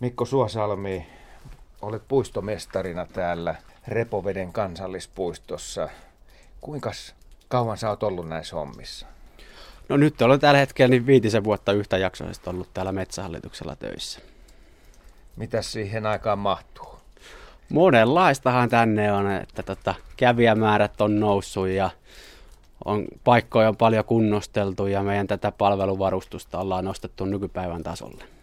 [0.00, 1.06] Mikko Suosalmi,
[1.82, 3.54] olet puistomestarina täällä
[3.88, 5.88] Repoveden kansallispuistossa.
[6.60, 6.90] Kuinka
[7.48, 9.06] kauan sä oot ollut näissä hommissa?
[9.88, 14.20] No nyt olen tällä hetkellä niin viitisen vuotta yhtäjaksoisesti ollut täällä Metsähallituksella töissä.
[15.36, 16.98] Mitäs siihen aikaan mahtuu?
[17.68, 21.90] Monenlaistahan tänne on, että tota, kävijämäärät on noussut ja
[22.84, 28.39] on, paikkoja on paljon kunnosteltu ja meidän tätä palveluvarustusta ollaan nostettu nykypäivän tasolle.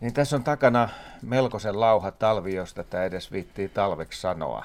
[0.00, 0.88] Niin tässä on takana
[1.22, 4.64] melkoisen lauha talvi, jos tätä edes viittii talveksi sanoa.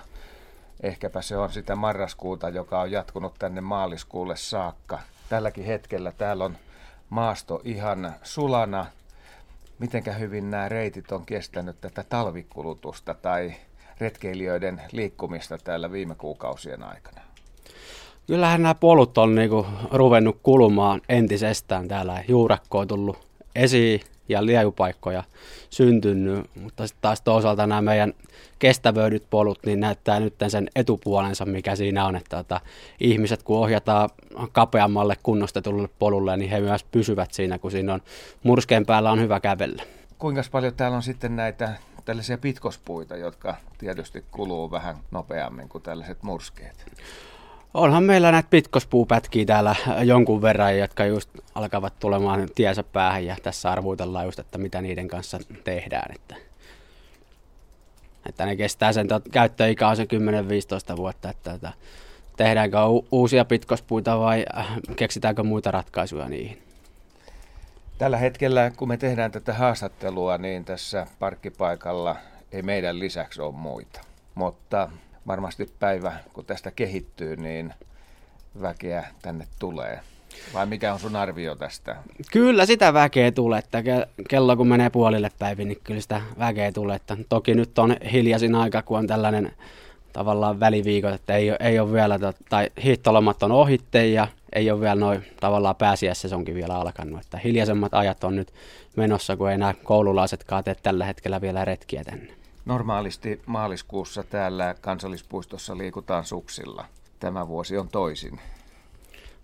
[0.83, 4.99] Ehkäpä se on sitä marraskuuta, joka on jatkunut tänne maaliskuulle saakka.
[5.29, 6.57] Tälläkin hetkellä täällä on
[7.09, 8.85] maasto ihan sulana.
[9.79, 13.53] Mitenkä hyvin nämä reitit on kestänyt tätä talvikulutusta tai
[13.99, 17.21] retkeilijöiden liikkumista täällä viime kuukausien aikana?
[18.27, 21.87] Kyllähän nämä polut on niinku ruvennut kulumaan entisestään.
[21.87, 25.23] Täällä juurakko on tullut esiin ja liejupaikkoja
[25.69, 28.13] syntynyt, mutta sitten taas toisaalta nämä meidän
[28.59, 32.61] kestävöidyt polut niin näyttää nyt sen etupuolensa, mikä siinä on, että että
[32.99, 34.09] ihmiset kun ohjataan
[34.51, 38.01] kapeammalle kunnostetulle polulle, niin he myös pysyvät siinä, kun siinä on
[38.43, 39.83] murskeen päällä on hyvä kävellä.
[40.19, 41.73] Kuinka paljon täällä on sitten näitä
[42.05, 46.85] tällaisia pitkospuita, jotka tietysti kuluu vähän nopeammin kuin tällaiset murskeet?
[47.75, 53.71] Onhan meillä näitä pitkospuupätkiä täällä jonkun verran, jotka just alkavat tulemaan tiensä päähän ja tässä
[53.71, 56.15] arvuitellaan just, että mitä niiden kanssa tehdään.
[56.15, 56.35] Että,
[58.29, 60.07] että ne kestää sen tot, käyttöikä on se
[60.93, 61.73] 10-15 vuotta, että, että
[62.37, 66.61] tehdäänkö u- uusia pitkospuita vai äh, keksitäänkö muita ratkaisuja niihin.
[67.97, 72.15] Tällä hetkellä, kun me tehdään tätä haastattelua, niin tässä parkkipaikalla
[72.51, 74.01] ei meidän lisäksi ole muita.
[74.35, 74.89] Mutta
[75.27, 77.73] varmasti päivä, kun tästä kehittyy, niin
[78.61, 79.99] väkeä tänne tulee.
[80.53, 81.95] Vai mikä on sun arvio tästä?
[82.31, 83.83] Kyllä sitä väkeä tulee, että
[84.29, 86.95] kello kun menee puolille päivin, niin kyllä sitä väkeä tulee.
[86.95, 89.51] Että toki nyt on hiljaisin aika, kun on tällainen
[90.13, 92.19] tavallaan väliviikot, että ei, ei ole vielä,
[92.49, 97.21] tai hiihtolomat on ohitte ja ei ole vielä noin tavallaan pääsiäissesonkin vielä alkanut.
[97.21, 98.53] Että hiljaisemmat ajat on nyt
[98.95, 102.44] menossa, kun ei nämä koululaisetkaan tee tällä hetkellä vielä retkiä tänne.
[102.65, 106.85] Normaalisti maaliskuussa täällä kansallispuistossa liikutaan suksilla.
[107.19, 108.39] Tämä vuosi on toisin.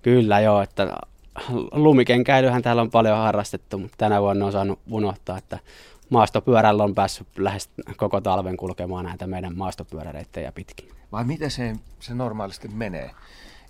[0.01, 0.97] Kyllä joo, että
[1.71, 5.59] lumikenkäilyhän täällä on paljon harrastettu, mutta tänä vuonna on saanut unohtaa, että
[6.09, 10.89] maastopyörällä on päässyt lähes koko talven kulkemaan näitä meidän maastopyöräreittejä pitkin.
[11.11, 13.11] Vai miten se, se normaalisti menee?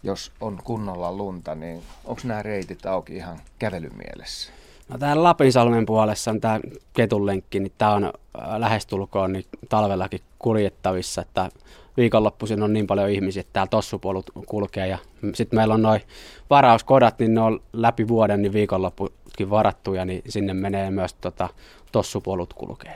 [0.03, 4.51] Jos on kunnolla lunta, niin onko nämä reitit auki ihan kävelymielessä?
[4.91, 6.59] No täällä Lapinsalmen puolessa on tämä
[6.94, 8.12] ketunlenkki, niin tämä on äh,
[8.57, 11.50] lähestulkoon niin talvellakin kuljettavissa, että
[11.97, 14.97] viikonloppuisin on niin paljon ihmisiä, että täällä tossupolut kulkee ja
[15.34, 16.01] sitten meillä on noin
[16.50, 21.50] varauskodat, niin ne on läpi vuoden niin viikonloppukin varattuja, niin sinne menee myös tota,
[21.91, 22.96] tossupolut kulkee.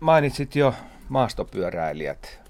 [0.00, 0.74] Mainitsit jo
[1.08, 2.40] maastopyöräilijät.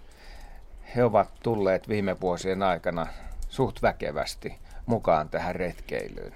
[0.96, 3.06] He ovat tulleet viime vuosien aikana
[3.48, 4.54] suht väkevästi
[4.86, 6.32] mukaan tähän retkeilyyn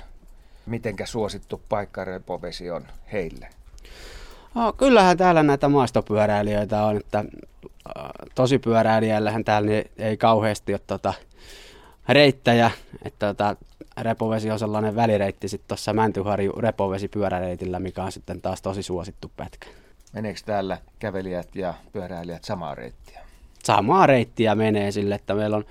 [0.67, 3.49] mitenkä suosittu paikka Repovesi on heille?
[4.55, 7.25] No, kyllähän täällä näitä maastopyöräilijöitä on, että äh,
[8.35, 11.15] tosipyöräilijällähän täällä ei kauheasti ole tota,
[12.09, 12.71] reittejä,
[13.05, 13.57] että tota,
[14.01, 19.33] Repovesi on sellainen välireitti sitten tuossa Mäntyharju Repovesi pyöräreitillä, mikä on sitten taas tosi suosittu
[19.37, 19.67] pätkä.
[20.13, 23.21] Meneekö täällä kävelijät ja pyöräilijät samaa reittiä?
[23.65, 25.65] Samaa reittiä menee sille, että meillä on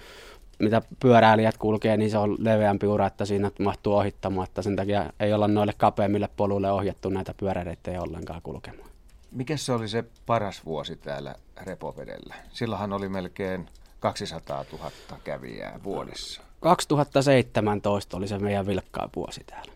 [0.63, 4.61] mitä pyöräilijät kulkee, niin se on leveämpi ura, että siinä mahtuu ohittamatta.
[4.61, 8.89] Sen takia ei olla noille kapeammille poluille ohjattu näitä pyöräreittejä ollenkaan kulkemaan.
[9.31, 12.35] Mikä se oli se paras vuosi täällä Repovedellä?
[12.49, 13.69] Silloinhan oli melkein
[13.99, 14.91] 200 000
[15.23, 16.41] kävijää vuodessa.
[16.59, 19.73] 2017 oli se meidän vilkkaa vuosi täällä.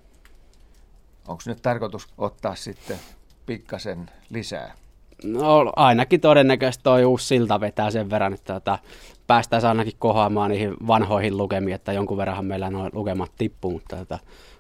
[1.27, 2.99] Onko nyt tarkoitus ottaa sitten
[3.45, 4.75] pikkasen lisää?
[5.23, 8.79] No ainakin todennäköisesti tuo uusi silta vetää sen verran, että tota,
[9.27, 14.19] päästäisiin ainakin kohoamaan niihin vanhoihin lukemiin, että jonkun verran meillä nuo lukemat tippuu, mutta tota,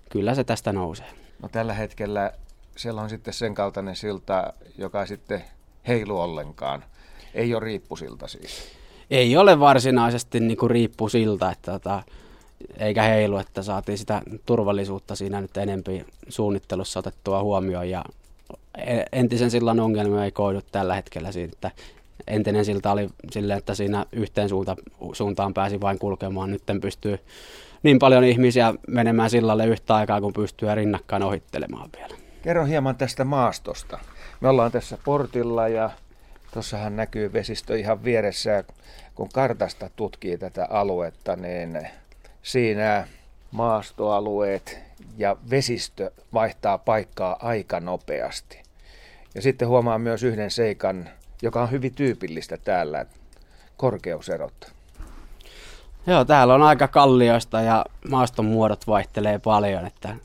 [0.09, 1.07] kyllä se tästä nousee.
[1.41, 2.31] No tällä hetkellä
[2.75, 5.43] siellä on sitten sen kaltainen silta, joka sitten
[5.87, 6.83] heilu ollenkaan.
[7.33, 8.77] Ei ole riippusilta siis.
[9.09, 12.03] Ei ole varsinaisesti niin kuin riippusilta, että tota,
[12.77, 18.03] eikä heilu, että saatiin sitä turvallisuutta siinä nyt enempi suunnittelussa otettua huomioon ja
[19.11, 21.71] entisen sillan ongelmia ei koidu tällä hetkellä siitä, että
[22.27, 24.75] entinen silta oli silleen, että siinä yhteen suunta,
[25.13, 26.51] suuntaan pääsi vain kulkemaan.
[26.51, 27.19] Nyt pystyy
[27.83, 32.15] niin paljon ihmisiä menemään sillalle yhtä aikaa, kun pystyy rinnakkain ohittelemaan vielä.
[32.41, 33.99] Kerro hieman tästä maastosta.
[34.41, 35.89] Me ollaan tässä portilla ja
[36.53, 38.63] tuossahan näkyy vesistö ihan vieressä.
[39.15, 41.87] Kun kartasta tutkii tätä aluetta, niin
[42.41, 43.07] siinä
[43.51, 44.79] maastoalueet
[45.17, 48.66] ja vesistö vaihtaa paikkaa aika nopeasti.
[49.37, 51.09] Ja sitten huomaa myös yhden seikan,
[51.41, 53.05] joka on hyvin tyypillistä täällä,
[53.77, 54.73] korkeuserot.
[56.07, 60.15] Joo, täällä on aika kallioista ja maaston muodot vaihtelee paljon, että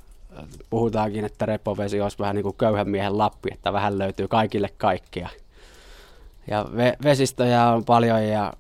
[0.71, 5.29] puhutaankin, että repovesi olisi vähän niin kuin köyhän miehen lappi, että vähän löytyy kaikille kaikkia.
[6.47, 8.53] Ja ve- vesistöjä on paljon ja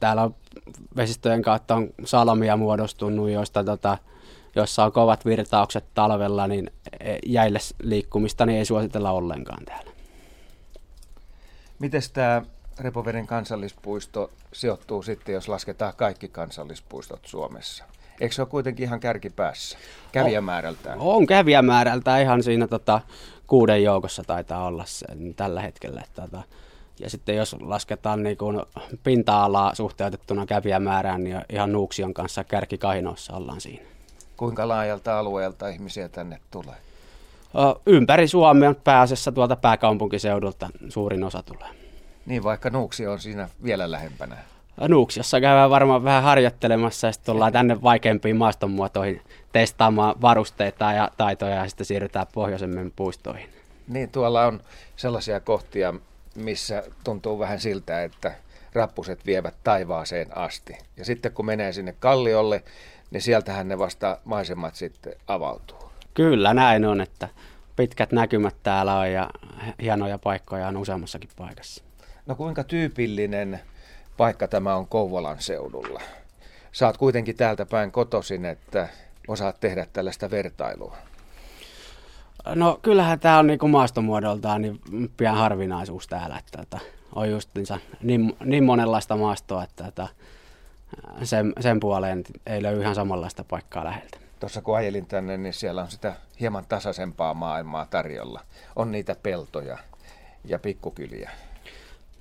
[0.00, 0.34] täällä on
[0.96, 3.98] vesistöjen kautta on salomia muodostunut, joista tota,
[4.56, 6.70] jossa on kovat virtaukset talvella, niin
[7.00, 9.90] e, jäille liikkumista niin ei suositella ollenkaan täällä.
[11.78, 12.42] Miten tämä
[12.80, 17.84] Repoveden kansallispuisto sijoittuu sitten, jos lasketaan kaikki kansallispuistot Suomessa?
[18.20, 19.78] Eikö se ole kuitenkin ihan kärkipäässä
[20.12, 20.98] kävijämäärältään?
[20.98, 23.00] On, on kävijämäärältä ihan siinä tota,
[23.46, 26.02] kuuden joukossa taitaa olla se, niin tällä hetkellä.
[26.14, 26.42] Tota,
[27.00, 28.62] ja sitten jos lasketaan niin kuin
[29.04, 33.84] pinta-alaa suhteutettuna kävijämäärään, niin ihan Nuuksion kanssa kärkikahinoissa ollaan siinä.
[34.40, 36.74] Kuinka laajalta alueelta ihmisiä tänne tulee?
[37.86, 41.68] Ympäri Suomea pääasiassa tuolta pääkaupunkiseudulta suurin osa tulee.
[42.26, 44.36] Niin, vaikka Nuuksio on siinä vielä lähempänä.
[44.88, 49.22] Nuuksiossa käydään varmaan vähän harjoittelemassa ja sitten tullaan tänne vaikeampiin maastonmuotoihin
[49.52, 53.50] testaamaan varusteita ja taitoja ja sitten siirrytään pohjoisemmin puistoihin.
[53.88, 54.60] Niin, tuolla on
[54.96, 55.94] sellaisia kohtia,
[56.34, 58.34] missä tuntuu vähän siltä, että
[58.72, 60.78] rappuset vievät taivaaseen asti.
[60.96, 62.62] Ja sitten kun menee sinne kalliolle,
[63.10, 65.90] niin sieltähän ne vasta maisemat sitten avautuu.
[66.14, 67.28] Kyllä näin on, että
[67.76, 69.30] pitkät näkymät täällä on ja
[69.82, 71.84] hienoja paikkoja on useammassakin paikassa.
[72.26, 73.60] No kuinka tyypillinen
[74.16, 76.00] paikka tämä on Kouvolan seudulla?
[76.72, 78.88] Saat kuitenkin täältä päin kotosin, että
[79.28, 80.96] osaat tehdä tällaista vertailua.
[82.54, 84.80] No kyllähän tämä on niinku maastomuodoltaan niin
[85.16, 86.78] pian harvinaisuus täällä, että, että
[87.14, 90.08] on justiinsa niin, niin monenlaista maastoa, että, että
[91.22, 94.18] sen, sen puoleen ei löydy ihan samanlaista paikkaa läheltä.
[94.40, 98.40] Tuossa kun ajelin tänne, niin siellä on sitä hieman tasaisempaa maailmaa tarjolla.
[98.76, 99.78] On niitä peltoja
[100.44, 101.30] ja pikkukyliä.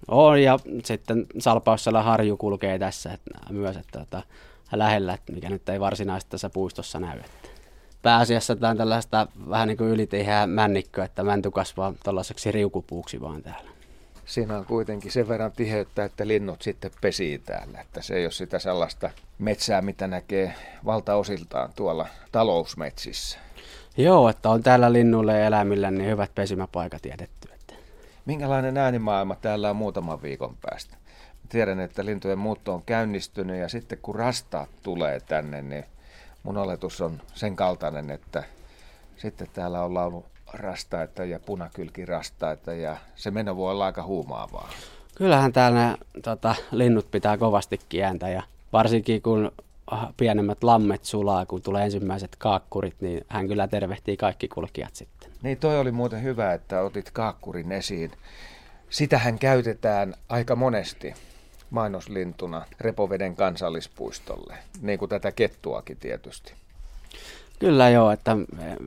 [0.08, 4.24] On ja sitten Salpaussella harju kulkee tässä että, myös, että, että
[4.72, 7.20] lähellä, että mikä nyt ei varsinaisesti tässä puistossa näy.
[7.20, 7.50] Että.
[8.02, 13.44] Pääasiassa tämä on tällaista vähän niin kuin ylitihää männikköä, että mänty kasvaa tällaiseksi riukupuuksi vaan
[13.44, 13.79] täällä
[14.30, 17.82] siinä on kuitenkin sen verran tiheyttä, että linnut sitten pesii täällä.
[17.82, 19.10] Että se ei ole sitä sellaista
[19.40, 20.54] metsää, mitä näkee
[20.86, 23.40] valtaosiltaan tuolla talousmetsissä.
[23.98, 27.50] Joo, että on täällä linnuille ja eläimille niin hyvät pesimäpaikat jätetty.
[27.54, 27.74] Että.
[28.26, 30.98] Minkälainen äänimaailma täällä on muutaman viikon päästä?
[31.50, 35.86] Tiedän, että lintujen muutto on käynnistynyt ja sitten kun rastaat tulee tänne, niin
[36.44, 38.44] mun oletus on sen kaltainen, että
[39.18, 44.70] sitten täällä on ollut rastaita ja punakylkirastaita ja se meno voi olla aika huumaavaa.
[45.16, 48.44] Kyllähän täällä tota, linnut pitää kovasti kiäntä ja
[48.74, 49.52] varsinkin kun
[50.18, 55.32] pienemmät lammet sulaa, kun tulee ensimmäiset kaakkurit, niin hän kyllä tervehtii kaikki kulkijat sitten.
[55.42, 58.12] Niin toi oli muuten hyvä, että otit kaakkurin esiin.
[58.90, 61.14] Sitähän käytetään aika monesti
[61.70, 66.54] mainoslintuna Repoveden kansallispuistolle, niin kuin tätä kettuakin tietysti.
[67.60, 68.38] Kyllä joo, että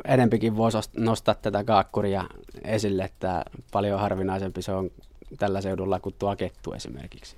[0.04, 2.24] enempikin voisi nostaa tätä kaakkuria
[2.64, 4.90] esille, että paljon harvinaisempi se on
[5.38, 7.36] tällä seudulla kuin tuo kettu esimerkiksi.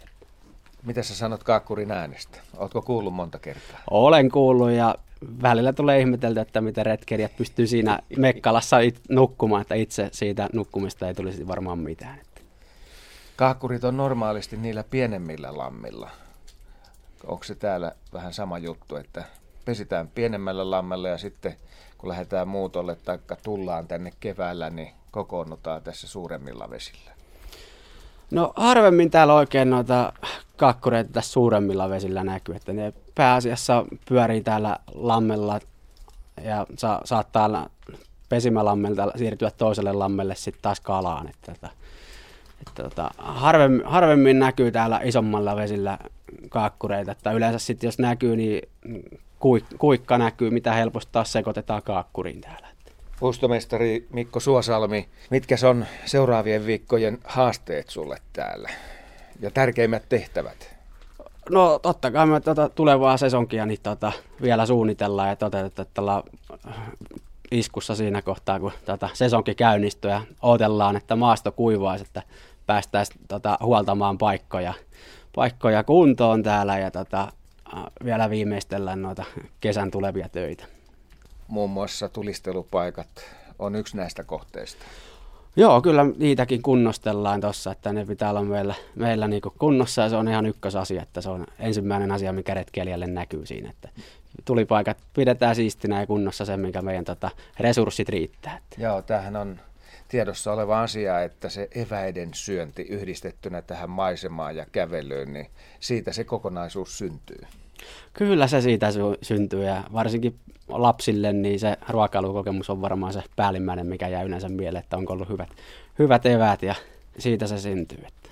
[0.82, 2.38] Mitä sä sanot kaakkurin äänestä?
[2.56, 3.80] Oletko kuullut monta kertaa?
[3.90, 4.94] Olen kuullut ja
[5.42, 8.76] välillä tulee ihmetelty, että miten retkeilijät pystyy siinä Mekkalassa
[9.08, 12.20] nukkumaan, että itse siitä nukkumista ei tulisi varmaan mitään.
[13.36, 16.10] Kaakkurit on normaalisti niillä pienemmillä lammilla.
[17.26, 19.24] Onko se täällä vähän sama juttu, että
[19.64, 21.56] pesitään pienemmällä lammella ja sitten
[21.98, 27.10] kun lähdetään muutolle tai tullaan tänne keväällä, niin kokoonnutaan tässä suuremmilla vesillä?
[28.30, 30.12] No harvemmin täällä oikein noita
[30.56, 35.60] kakkureita tässä suuremmilla vesillä näkyy, että ne pääasiassa pyörii täällä lammella
[36.44, 37.68] ja sa- saattaa
[38.28, 41.28] pesimälammelta siirtyä toiselle lammelle sitten taas kalaan.
[41.28, 41.70] Että, että,
[42.68, 45.98] että, että harvemmin, harvemmin näkyy täällä isommalla vesillä
[46.48, 48.68] kaakkureita, että yleensä sitten jos näkyy, niin
[49.78, 52.68] kuikka näkyy, mitä helposti taas sekoitetaan kaakkuriin täällä.
[53.20, 58.70] Puistomestari Mikko Suosalmi, mitkä on seuraavien viikkojen haasteet sulle täällä
[59.40, 60.74] ja tärkeimmät tehtävät?
[61.50, 66.22] No totta kai me tuota, tulevaa sesonkia niin tuota, vielä suunnitellaan ja toteutetaan tällä
[67.50, 72.22] iskussa siinä kohtaa, kun tuota, sesonki käynnistyy ja odotellaan, että maasto kuivaisi, että
[72.66, 74.74] päästäisiin tuota, huoltamaan paikkoja,
[75.34, 77.32] paikkoja kuntoon täällä ja tuota,
[78.04, 79.24] vielä viimeistellään noita
[79.60, 80.64] kesän tulevia töitä.
[81.48, 83.08] Muun muassa tulistelupaikat
[83.58, 84.84] on yksi näistä kohteista.
[85.56, 90.16] Joo, kyllä niitäkin kunnostellaan tuossa, että ne pitää olla meillä, meillä niin kunnossa ja se
[90.16, 93.88] on ihan ykkösasia, että se on ensimmäinen asia, mikä retkeilijälle näkyy siinä, että
[94.44, 98.58] tulipaikat pidetään siistinä ja kunnossa sen, mikä meidän tota, resurssit riittää.
[98.78, 99.60] Joo, tämähän on
[100.08, 105.46] tiedossa oleva asia, että se eväiden syönti yhdistettynä tähän maisemaan ja kävelyyn, niin
[105.80, 107.40] siitä se kokonaisuus syntyy.
[108.12, 108.88] Kyllä se siitä
[109.22, 110.38] syntyy ja varsinkin
[110.68, 115.28] lapsille niin se ruokailukokemus on varmaan se päällimmäinen, mikä jää yleensä mieleen, että onko ollut
[115.28, 115.48] hyvät,
[115.98, 116.74] hyvät eväät ja
[117.18, 117.98] siitä se syntyy.
[118.06, 118.30] Että.